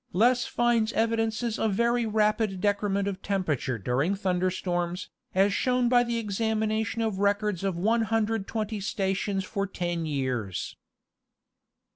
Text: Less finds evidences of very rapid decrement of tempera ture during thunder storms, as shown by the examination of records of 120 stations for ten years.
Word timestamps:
Less 0.13 0.45
finds 0.47 0.91
evidences 0.93 1.59
of 1.59 1.75
very 1.75 2.07
rapid 2.07 2.59
decrement 2.59 3.07
of 3.07 3.21
tempera 3.21 3.55
ture 3.55 3.77
during 3.77 4.15
thunder 4.15 4.49
storms, 4.49 5.11
as 5.35 5.53
shown 5.53 5.89
by 5.89 6.03
the 6.03 6.17
examination 6.17 7.03
of 7.03 7.19
records 7.19 7.63
of 7.63 7.77
120 7.77 8.79
stations 8.79 9.43
for 9.43 9.67
ten 9.67 10.07
years. 10.07 10.75